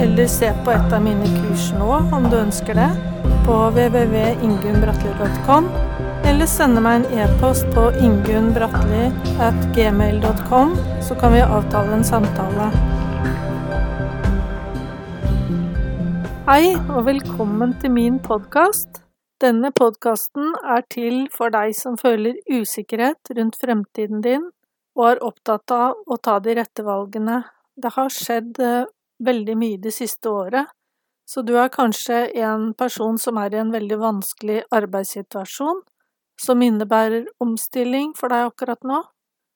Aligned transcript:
eller 0.00 0.26
se 0.26 0.52
på 0.64 0.70
et 0.72 0.92
av 0.96 1.02
mine 1.04 1.26
kurs 1.28 1.72
nå 1.76 1.92
om 2.16 2.24
du 2.32 2.36
ønsker 2.38 2.74
det, 2.78 2.88
på 3.44 3.52
www.ingunnbratli.com, 3.76 5.66
eller 6.30 6.46
sende 6.48 6.80
meg 6.84 6.94
en 7.00 7.06
e-post 7.24 7.64
på 7.74 7.82
ingunnbratli.gmail.com, 8.06 10.68
så 11.04 11.12
kan 11.20 11.30
vi 11.34 11.40
avtale 11.44 11.90
en 11.98 12.06
samtale. 12.08 12.66
Hei, 16.48 16.64
og 16.88 17.00
velkommen 17.06 17.70
til 17.82 17.90
min 17.94 18.18
podkast. 18.24 18.88
Denne 19.40 19.70
podkasten 19.76 20.54
er 20.64 20.80
til 20.92 21.28
for 21.32 21.50
deg 21.52 21.74
som 21.76 21.96
føler 22.00 22.34
usikkerhet 22.48 23.20
rundt 23.36 23.56
fremtiden 23.60 24.20
din, 24.24 24.50
og 24.96 25.04
er 25.12 25.24
opptatt 25.28 25.70
av 25.76 25.92
å 26.08 26.16
ta 26.16 26.38
de 26.40 26.54
rette 26.56 26.82
valgene. 26.88 27.44
Det 27.76 27.90
har 27.94 28.08
skjedd 28.12 28.60
veldig 29.20 29.56
mye 29.58 29.80
det 29.82 29.92
siste 29.94 30.30
året, 30.30 30.66
så 31.30 31.42
du 31.46 31.54
er 31.62 31.70
kanskje 31.70 32.24
en 32.42 32.72
person 32.74 33.18
som 33.18 33.38
er 33.38 33.54
i 33.54 33.60
en 33.62 33.70
veldig 33.70 33.98
vanskelig 34.00 34.62
arbeidssituasjon, 34.74 35.82
som 36.40 36.62
innebærer 36.64 37.28
omstilling 37.44 38.14
for 38.18 38.32
deg 38.32 38.48
akkurat 38.48 38.82
nå. 38.88 39.02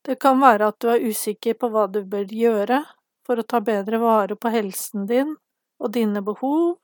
Det 0.04 0.18
kan 0.20 0.38
være 0.40 0.68
at 0.70 0.78
du 0.84 0.90
er 0.92 1.06
usikker 1.08 1.56
på 1.58 1.70
hva 1.72 1.86
du 1.90 2.02
bør 2.04 2.28
gjøre 2.30 2.82
for 3.26 3.40
å 3.40 3.46
ta 3.48 3.60
bedre 3.64 3.98
vare 4.02 4.36
på 4.36 4.52
helsen 4.52 5.08
din 5.08 5.32
og 5.80 5.92
dine 5.96 6.20
behov, 6.22 6.76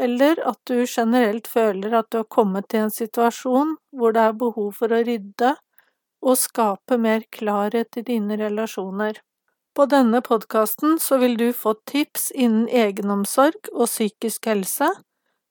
eller 0.00 0.40
at 0.48 0.60
du 0.70 0.84
generelt 0.86 1.46
føler 1.50 1.98
at 1.98 2.10
du 2.10 2.20
har 2.22 2.30
kommet 2.30 2.68
til 2.70 2.86
en 2.86 2.94
situasjon 2.94 3.76
hvor 3.94 4.14
det 4.14 4.24
er 4.28 4.38
behov 4.38 4.72
for 4.78 4.94
å 4.94 5.02
rydde 5.06 5.54
og 6.24 6.38
skape 6.40 6.98
mer 6.98 7.26
klarhet 7.36 7.98
i 8.00 8.06
dine 8.06 8.38
relasjoner. 8.40 9.20
På 9.74 9.86
denne 9.90 10.20
podkasten 10.22 10.98
så 11.02 11.18
vil 11.18 11.36
du 11.36 11.48
få 11.52 11.74
tips 11.90 12.28
innen 12.30 12.68
egenomsorg 12.68 13.72
og 13.72 13.88
psykisk 13.90 14.46
helse 14.46 14.92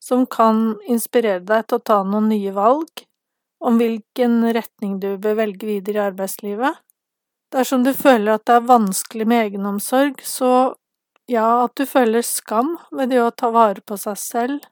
som 0.03 0.23
kan 0.27 0.77
inspirere 0.88 1.43
deg 1.43 1.67
til 1.67 1.80
å 1.80 1.83
ta 1.91 1.97
noen 2.07 2.30
nye 2.31 2.53
valg 2.55 3.03
om 3.63 3.80
hvilken 3.80 4.41
retning 4.55 4.97
du 5.03 5.17
bør 5.19 5.38
velge 5.41 5.67
videre 5.67 5.99
i 5.99 6.05
arbeidslivet. 6.05 6.80
Dersom 7.53 7.83
du 7.83 7.91
føler 7.95 8.35
at 8.38 8.47
det 8.47 8.57
er 8.57 8.71
vanskelig 8.71 9.27
med 9.27 9.49
egenomsorg, 9.49 10.23
så 10.23 10.73
ja, 11.30 11.63
at 11.65 11.75
du 11.80 11.85
føler 11.87 12.23
skam 12.25 12.77
ved 12.91 13.13
det 13.13 13.21
å 13.23 13.31
ta 13.31 13.52
vare 13.53 13.83
på 13.85 13.99
seg 13.99 14.19
selv, 14.19 14.65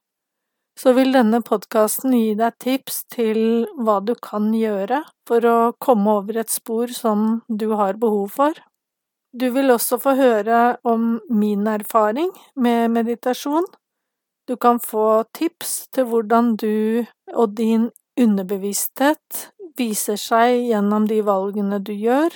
så 0.79 0.95
vil 0.95 1.11
denne 1.13 1.41
podkasten 1.43 2.15
gi 2.15 2.33
deg 2.39 2.55
tips 2.63 3.03
til 3.11 3.67
hva 3.77 3.99
du 4.03 4.15
kan 4.15 4.49
gjøre 4.55 5.03
for 5.27 5.45
å 5.45 5.57
komme 5.83 6.19
over 6.23 6.41
et 6.41 6.51
spor 6.51 6.91
som 6.95 7.41
du 7.47 7.69
har 7.75 7.99
behov 8.01 8.31
for. 8.39 8.55
Du 9.31 9.47
vil 9.55 9.71
også 9.71 9.95
få 10.01 10.11
høre 10.19 10.77
om 10.83 11.21
min 11.31 11.67
erfaring 11.67 12.31
med 12.55 12.91
meditasjon. 12.91 13.65
Du 14.47 14.57
kan 14.59 14.79
få 14.83 15.23
tips 15.31 15.87
til 15.95 16.09
hvordan 16.09 16.55
du 16.59 17.05
og 17.31 17.55
din 17.55 17.89
underbevissthet 18.19 19.45
viser 19.79 20.19
seg 20.19 20.65
gjennom 20.67 21.07
de 21.07 21.21
valgene 21.23 21.79
du 21.79 21.93
gjør. 21.95 22.35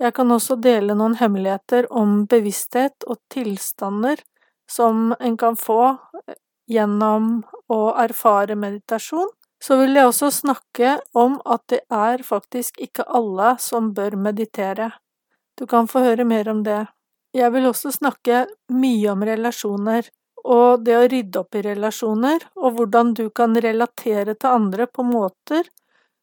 Jeg 0.00 0.14
kan 0.14 0.30
også 0.30 0.54
dele 0.62 0.94
noen 0.94 1.18
hemmeligheter 1.18 1.90
om 1.90 2.24
bevissthet 2.30 3.04
og 3.10 3.18
tilstander 3.34 4.22
som 4.70 5.10
en 5.18 5.36
kan 5.36 5.58
få 5.58 5.96
gjennom 6.70 7.40
å 7.66 7.82
erfare 7.98 8.54
meditasjon. 8.54 9.28
Så 9.60 9.76
vil 9.82 9.98
jeg 9.98 10.08
også 10.08 10.30
snakke 10.32 10.94
om 11.12 11.40
at 11.44 11.66
det 11.74 11.82
er 11.92 12.22
faktisk 12.24 12.78
ikke 12.80 13.04
alle 13.04 13.56
som 13.60 13.90
bør 13.98 14.14
meditere. 14.16 14.92
Du 15.60 15.66
kan 15.68 15.88
få 15.88 16.00
høre 16.00 16.24
mer 16.24 16.48
om 16.48 16.62
det. 16.64 16.86
Jeg 17.36 17.52
vil 17.52 17.68
også 17.68 17.92
snakke 17.92 18.46
mye 18.72 19.10
om 19.12 19.24
relasjoner, 19.28 20.06
og 20.40 20.86
det 20.86 20.94
å 20.96 21.08
rydde 21.12 21.42
opp 21.42 21.58
i 21.58 21.64
relasjoner, 21.66 22.46
og 22.56 22.78
hvordan 22.78 23.12
du 23.18 23.26
kan 23.28 23.52
relatere 23.52 24.34
til 24.40 24.54
andre 24.56 24.86
på 24.88 25.04
måter 25.04 25.68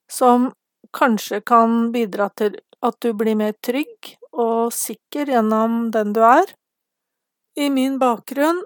som 0.09 0.49
kanskje 0.97 1.43
kan 1.45 1.91
bidra 1.93 2.31
til 2.33 2.57
at 2.81 2.97
du 3.05 3.11
blir 3.13 3.37
mer 3.37 3.53
trygg 3.61 4.15
og 4.33 4.73
sikker 4.73 5.29
gjennom 5.29 5.91
den 5.93 6.17
du 6.17 6.23
er. 6.25 6.49
I 7.57 7.69
min 7.73 7.97
bakgrunn 8.01 8.63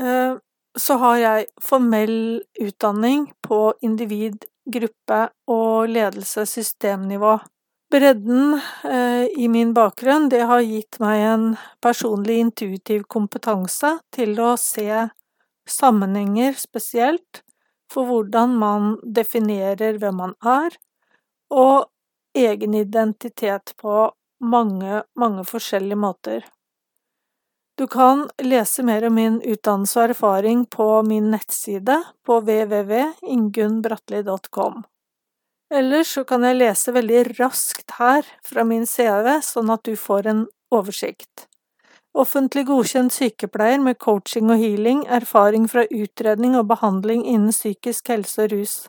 eh, 0.00 0.40
så 0.74 0.98
har 1.04 1.20
jeg 1.20 1.46
formell 1.62 2.42
utdanning 2.60 3.28
på 3.44 3.74
individ-, 3.84 4.48
gruppe- 4.64 5.28
og 5.52 5.92
ledelsessystemnivå. 5.92 7.38
Bredden 7.90 8.60
eh, 8.84 9.26
i 9.38 9.48
min 9.48 9.74
bakgrunn, 9.74 10.28
det 10.28 10.42
har 10.48 10.60
gitt 10.60 10.98
meg 11.02 11.22
en 11.22 11.56
personlig 11.84 12.38
intuitiv 12.42 13.04
kompetanse 13.08 13.98
til 14.14 14.38
å 14.40 14.54
se 14.58 15.08
sammenhenger 15.68 16.56
spesielt 16.58 17.42
for 17.92 18.08
hvordan 18.08 18.56
man 18.58 18.96
definerer 19.04 19.98
hvem 20.02 20.16
man 20.22 20.34
er, 20.42 20.74
og 21.54 21.86
egen 22.34 22.74
identitet 22.74 23.74
på 23.78 24.10
mange, 24.42 25.02
mange 25.14 25.44
forskjellige 25.46 25.96
måter. 25.96 26.44
Du 27.78 27.86
kan 27.90 28.28
lese 28.42 28.82
mer 28.86 29.06
om 29.06 29.14
min 29.18 29.40
utdannelse 29.42 30.00
og 30.00 30.04
erfaring 30.12 30.66
på 30.70 31.02
min 31.06 31.30
nettside 31.34 32.02
på 32.26 32.40
www.ingunnbratli.com. 32.40 34.84
Ellers 35.74 36.12
så 36.14 36.22
kan 36.28 36.44
jeg 36.46 36.60
lese 36.60 36.92
veldig 36.94 37.24
raskt 37.40 37.96
her 37.98 38.22
fra 38.46 38.62
min 38.68 38.84
CV, 38.86 39.40
sånn 39.42 39.72
at 39.74 39.82
du 39.88 39.96
får 39.98 40.28
en 40.30 40.44
oversikt. 40.74 41.48
Offentlig 42.14 42.62
godkjent 42.68 43.10
sykepleier 43.10 43.80
med 43.82 43.98
coaching 43.98 44.52
og 44.54 44.62
healing, 44.62 45.02
erfaring 45.10 45.66
fra 45.70 45.82
utredning 45.90 46.54
og 46.54 46.68
behandling 46.70 47.26
innen 47.26 47.50
psykisk 47.50 48.06
helse 48.12 48.42
og 48.44 48.52
rus. 48.54 48.88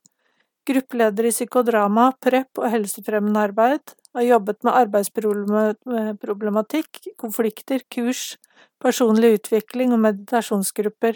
Gruppeleder 0.69 1.25
i 1.25 1.34
psykodrama, 1.34 2.12
prep 2.22 2.62
og 2.62 2.69
helsefremmende 2.69 3.41
arbeid. 3.50 3.81
Har 4.13 4.29
jobbet 4.29 4.62
med 4.62 4.78
arbeidsproblematikk, 4.84 7.01
konflikter, 7.18 7.81
kurs, 7.90 8.38
personlig 8.81 9.35
utvikling 9.40 9.94
og 9.94 10.00
meditasjonsgrupper. 10.06 11.16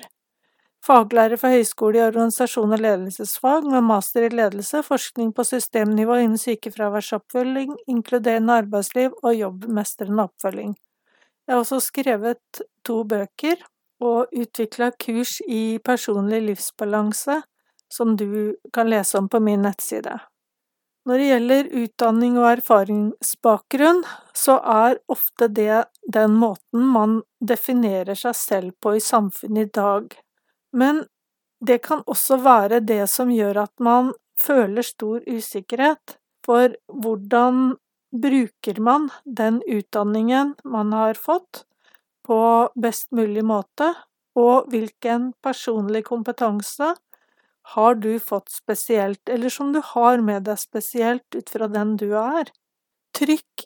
Faglærer 0.86 1.36
for 1.38 1.52
høyskole 1.52 2.00
i 2.00 2.06
organisasjon 2.06 2.72
og 2.72 2.80
ledelsesfag 2.80 3.66
med 3.68 3.84
master 3.84 4.30
i 4.30 4.30
ledelse, 4.32 4.80
forskning 4.86 5.34
på 5.36 5.44
systemnivå 5.44 6.22
innen 6.24 6.40
sykefraværsoppfølging, 6.40 7.74
inkluderende 7.92 8.62
arbeidsliv 8.64 9.18
og 9.20 9.36
jobbmestrende 9.36 10.24
oppfølging. 10.30 10.78
Jeg 11.48 11.56
har 11.56 11.60
også 11.66 11.82
skrevet 11.84 12.62
to 12.88 13.04
bøker 13.04 13.60
og 14.00 14.32
utvikla 14.32 14.92
kurs 14.96 15.40
i 15.50 15.80
personlig 15.84 16.42
livsbalanse, 16.48 17.42
som 17.92 18.16
du 18.16 18.56
kan 18.74 18.90
lese 18.90 19.18
om 19.18 19.28
på 19.30 19.42
min 19.44 19.66
nettside. 19.66 20.16
Når 21.10 21.18
det 21.18 21.28
gjelder 21.28 21.70
utdanning 21.82 22.36
og 22.38 22.48
erfaringsbakgrunn, 22.52 24.04
så 24.38 24.60
er 24.62 25.00
ofte 25.10 25.48
det 25.50 25.84
den 26.08 26.36
måten 26.40 26.86
man 26.94 27.22
definerer 27.42 28.16
seg 28.20 28.36
selv 28.38 28.76
på 28.84 28.94
i 29.00 29.04
samfunnet 29.04 29.72
i 29.72 29.72
dag. 29.80 30.20
Men 30.74 31.06
det 31.66 31.82
kan 31.84 32.04
også 32.08 32.40
være 32.44 32.80
det 32.80 33.04
som 33.12 33.32
gjør 33.34 33.64
at 33.66 33.74
man 33.84 34.14
føler 34.40 34.86
stor 34.86 35.24
usikkerhet, 35.28 36.18
for 36.46 36.72
hvordan 36.88 37.76
bruker 38.16 38.80
man 38.82 39.10
den 39.26 39.60
utdanningen 39.68 40.56
man 40.64 40.94
har 40.96 41.20
fått, 41.20 41.66
på 42.26 42.40
best 42.78 43.10
mulig 43.16 43.44
måte, 43.46 43.94
og 44.38 44.70
hvilken 44.70 45.32
personlig 45.44 46.04
kompetanse 46.08 46.94
har 47.74 47.96
du 48.02 48.12
fått 48.22 48.50
spesielt, 48.54 49.22
eller 49.30 49.50
som 49.50 49.74
du 49.74 49.82
har 49.94 50.22
med 50.22 50.46
deg 50.48 50.60
spesielt 50.62 51.36
ut 51.36 51.50
fra 51.50 51.68
den 51.70 51.96
du 51.98 52.12
er? 52.18 52.52
Trykk 53.18 53.66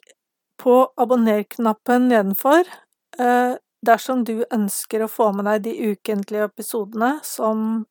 på 0.60 0.76
abonner-knappen 1.00 2.08
nedenfor, 2.08 2.64
eh, 3.18 3.54
dersom 3.86 4.24
du 4.24 4.44
ønsker 4.50 5.04
å 5.04 5.10
få 5.10 5.30
med 5.36 5.44
deg 5.48 5.66
de 5.66 5.74
ukentlige 5.92 6.48
episodene 6.50 7.18
som 7.26 7.84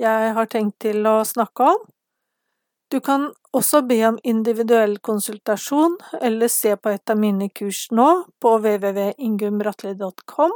jeg 0.00 0.34
har 0.36 0.46
tenkt 0.50 0.78
til 0.86 1.06
å 1.08 1.20
snakke 1.28 1.62
om. 1.74 1.80
Du 2.90 2.98
kan 3.00 3.32
også 3.54 3.82
be 3.86 4.08
om 4.08 4.18
individuell 4.26 4.98
konsultasjon, 4.98 5.96
eller 6.20 6.48
se 6.50 6.76
på 6.76 6.88
et 6.90 7.10
av 7.10 7.16
mine 7.20 7.48
kurs 7.54 7.90
nå 7.94 8.24
på 8.42 8.58
www.ingumbratli.com, 8.58 10.52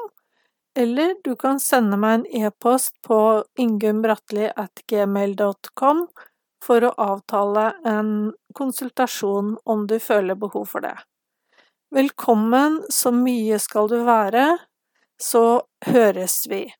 eller 0.75 1.15
du 1.23 1.37
kan 1.39 1.61
sende 1.63 1.97
meg 2.01 2.15
en 2.19 2.27
e-post 2.49 2.95
på 3.07 3.45
ingumbratli.gmail.com 3.63 6.09
for 6.65 6.81
å 6.83 6.95
avtale 6.99 7.73
en 7.87 8.35
konsultasjon 8.59 9.57
om 9.71 9.87
du 9.87 10.03
føler 10.03 10.35
behov 10.35 10.67
for 10.73 10.81
det. 10.83 10.99
Velkommen, 11.95 12.83
så 12.91 13.15
mye 13.15 13.59
skal 13.63 13.87
du 13.93 14.03
være, 14.09 14.59
så 15.21 15.61
høres 15.87 16.51
vi. 16.51 16.75